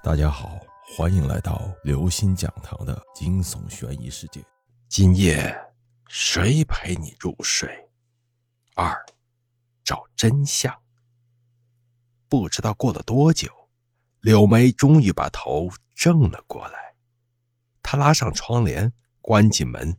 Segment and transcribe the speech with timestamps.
[0.00, 0.60] 大家好，
[0.96, 4.40] 欢迎来到刘星讲堂的惊悚悬疑世界。
[4.88, 5.52] 今夜
[6.06, 7.68] 谁陪你入睡？
[8.76, 8.96] 二，
[9.82, 10.72] 找真相。
[12.28, 13.50] 不知道过了多久，
[14.20, 16.94] 柳梅终于把头正了过来。
[17.82, 19.98] 她拉上窗帘，关紧门，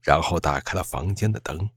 [0.00, 1.68] 然后打开了房间的灯。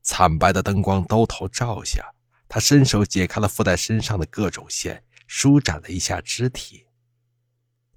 [0.00, 2.14] 惨白的灯光兜头照下，
[2.48, 5.04] 她伸手解开了附在身上的各种线。
[5.28, 6.86] 舒展了一下肢体，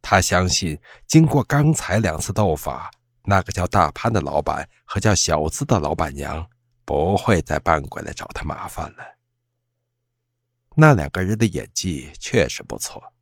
[0.01, 2.91] 他相信，经过刚才两次斗法，
[3.23, 6.47] 那个叫大潘的老板和叫小资的老板娘
[6.83, 9.17] 不会再扮鬼来找他麻烦了。
[10.75, 13.13] 那两个人的演技确实不错，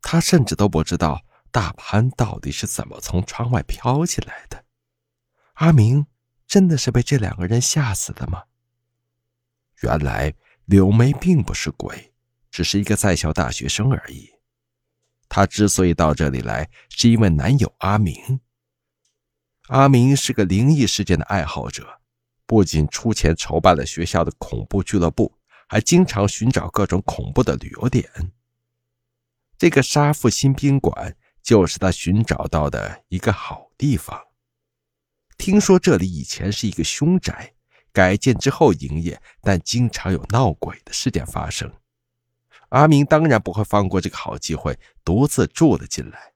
[0.00, 1.20] 他甚至都不知道
[1.50, 4.64] 大潘到底是怎么从窗外飘进来的。
[5.54, 6.06] 阿明
[6.46, 8.44] 真的是被这两个人吓死的吗？
[9.82, 10.34] 原来
[10.66, 12.09] 柳梅并不是鬼。
[12.50, 14.30] 只是一个在校大学生而已。
[15.28, 18.40] 他之所以到这里来，是因为男友阿明。
[19.68, 22.00] 阿明是个灵异事件的爱好者，
[22.44, 28.32] 不仅出钱筹办了学校的恐怖俱乐部，还经常寻找各种恐怖的旅游点。
[29.56, 34.20] 这个沙富新宾馆就是他寻找到的一个好地方。
[35.38, 37.54] 听说这里以前是一个凶宅，
[37.92, 41.72] 改建之后营业，但经常有闹鬼的事件发生。
[42.70, 46.32] 阿明当然不会放过这个好机会，独自住了进来。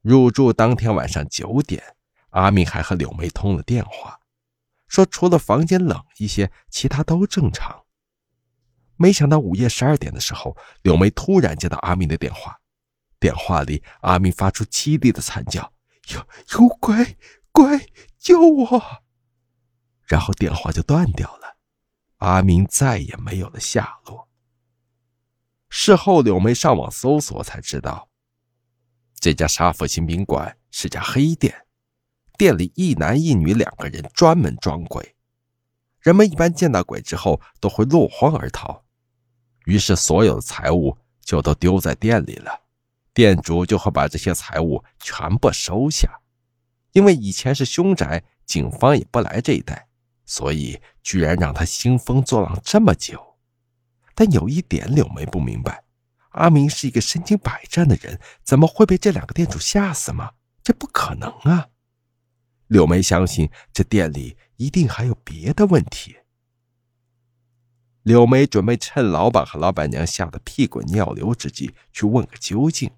[0.00, 1.96] 入住当天晚上九点，
[2.30, 4.20] 阿明还和柳梅通了电话，
[4.86, 7.84] 说除了房间冷一些，其他都正常。
[8.96, 12.60] 没想到午夜十二点的时候，柳梅突然接到阿明的电话，
[13.18, 15.72] 电话里阿明发出凄厉的惨叫
[16.12, 16.18] ：“有
[16.52, 17.16] 有鬼，
[17.50, 18.82] 鬼，救我！”
[20.04, 21.56] 然后电话就断掉了，
[22.18, 24.23] 阿明再也没有了下落。
[25.76, 28.08] 事后，柳梅上网搜索才知道，
[29.18, 31.52] 这家沙福新宾馆是家黑店，
[32.38, 35.16] 店里一男一女两个人专门装鬼。
[35.98, 38.84] 人们一般见到鬼之后都会落荒而逃，
[39.64, 42.62] 于是所有的财物就都丢在店里了。
[43.12, 46.20] 店主就会把这些财物全部收下，
[46.92, 49.88] 因为以前是凶宅，警方也不来这一带，
[50.24, 53.33] 所以居然让他兴风作浪这么久。
[54.14, 55.84] 但有一点，柳梅不明白：
[56.30, 60.32] 阿明是一个身经百战的人，怎么会被这两个店主吓死吗？
[60.62, 61.68] 这不可能啊！
[62.68, 66.16] 柳梅相信这店里一定还有别的问题。
[68.02, 72.90] 柳梅准备趁老板和老板娘吓得屁滚尿流之际去问个究竟，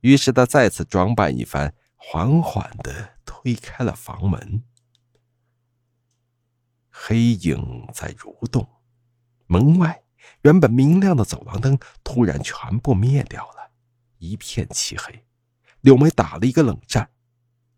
[0.00, 4.62] 于是她再次装扮一番，缓缓的推开了房门。
[6.90, 8.68] 黑影在蠕动，
[9.46, 10.02] 门外。
[10.42, 13.70] 原本明亮的走廊灯突然全部灭掉了，
[14.18, 15.24] 一片漆黑。
[15.80, 17.10] 柳梅打了一个冷战，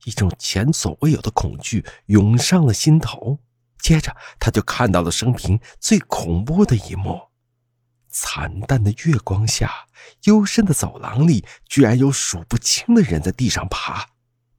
[0.05, 3.38] 一种前所未有的恐惧涌上了心头。
[3.78, 7.28] 接着，她就看到了生平最恐怖的一幕：
[8.09, 9.87] 惨淡的月光下，
[10.25, 14.11] 幽深的走廊里，居然有数不清的人在地上爬。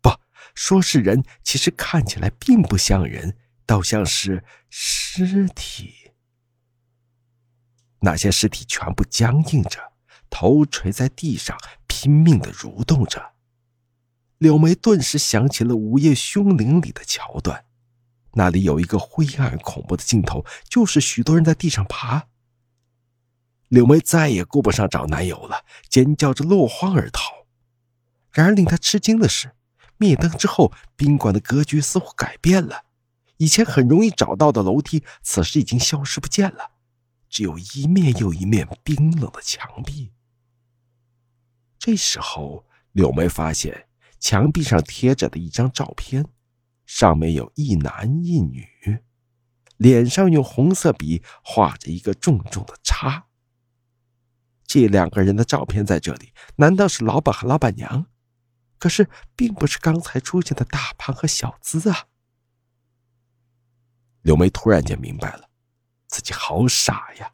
[0.01, 0.11] 不
[0.55, 6.00] 说是人，其实看起来并不像人，倒像是尸体。
[8.01, 9.93] 那些尸体全部僵硬着，
[10.29, 11.57] 头垂在地上，
[11.87, 13.31] 拼命的蠕动着。
[14.37, 17.65] 柳梅顿时想起了《午夜凶铃》里的桥段，
[18.33, 22.27] 那里有一个灰暗恐怖的镜头，就是许多人在地上爬。
[23.67, 27.45] 柳梅再也顾不上找男友了，尖叫着落荒而逃。
[28.31, 29.51] 然而令她吃惊的是，
[29.97, 32.85] 灭灯之后，宾馆的格局似乎改变了，
[33.37, 36.70] 以前很容易找到的楼梯，此时已经消失不见了。
[37.31, 40.11] 只有一面又一面冰冷的墙壁。
[41.79, 43.87] 这时候，柳梅发现
[44.19, 46.27] 墙壁上贴着的一张照片，
[46.85, 48.67] 上面有一男一女，
[49.77, 53.27] 脸上用红色笔画着一个重重的叉。
[54.65, 58.05] 这两个人的照片在这里，难道是老板和老板娘？
[58.77, 62.07] 可是，并不是刚才出现的大胖和小资啊！
[64.21, 65.50] 柳梅突然间明白了。
[66.11, 67.31] 自己好傻呀！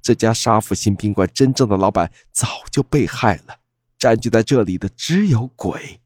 [0.00, 3.58] 这家沙福新宾馆真正的老板早就被害了，
[3.98, 6.02] 占据在这里的只有鬼。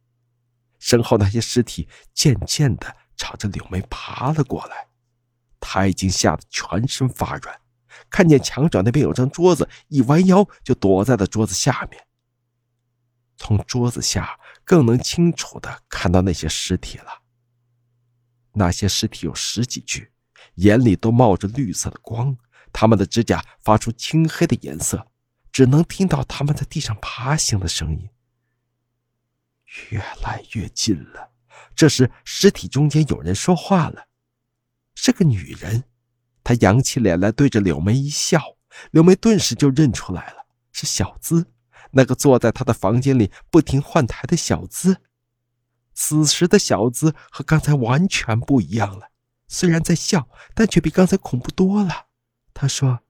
[0.78, 4.86] 身后那些尸体渐渐的朝着柳梅爬了过来，
[5.60, 7.60] 他已经吓得全身发软。
[8.08, 12.06] 看见墙角那边有张桌子，一弯腰就躲在了桌子下面。
[13.36, 17.22] 从桌子下更能清楚的看到那些尸体了。
[18.52, 20.11] 那些尸体有十几具。
[20.54, 22.36] 眼里都冒着绿色的光，
[22.72, 25.06] 他们的指甲发出青黑的颜色，
[25.50, 28.08] 只能听到他们在地上爬行的声音。
[29.90, 31.30] 越来越近了。
[31.74, 34.06] 这时，尸体中间有人说话了，
[34.94, 35.84] 是个女人。
[36.44, 38.56] 她扬起脸来，对着柳梅一笑。
[38.90, 41.46] 柳梅顿时就认出来了，是小资，
[41.92, 44.98] 那个坐在她的房间里不停换台的小资。
[45.94, 49.11] 此时的小资和刚才完全不一样了，
[49.52, 52.06] 虽然在笑，但却比刚才恐怖多了。
[52.54, 53.00] 他说：“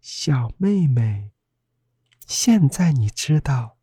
[0.00, 1.32] 小妹妹，
[2.26, 3.76] 现在你知道。”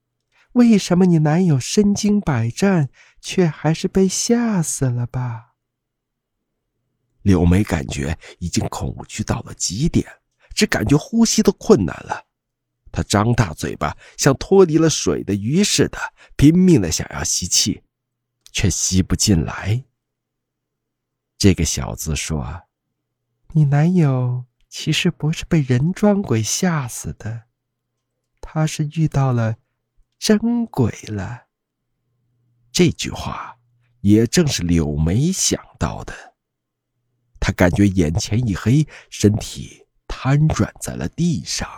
[0.54, 2.90] 为什么你男友身经百战，
[3.22, 5.54] 却还是被吓死了吧？
[7.22, 10.08] 柳梅感觉已经恐惧到了极点，
[10.56, 12.26] 只感觉呼吸都困难了。
[12.92, 16.00] 她张大嘴巴，像脱离了水的鱼似的，
[16.36, 17.84] 拼命的想要吸气，
[18.52, 19.84] 却吸不进来。
[21.46, 22.64] 这个小子说
[23.54, 27.44] ：“你男友其实不是被人装鬼吓死的，
[28.42, 29.58] 他是遇到了。”
[30.18, 31.44] 真鬼了！
[32.72, 33.60] 这句话
[34.02, 36.16] 也正是柳梅想到的。
[37.40, 41.70] 她感觉眼前一黑，身体瘫软在了地上。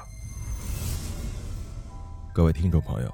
[2.34, 3.14] 各位听众朋友，